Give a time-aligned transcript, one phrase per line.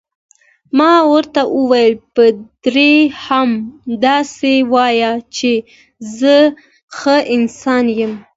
[0.77, 3.49] ما ورته وویل: پادري هم
[3.85, 5.51] همداسې وایي چې
[6.17, 6.37] زه
[6.97, 8.13] ښه انسان یم.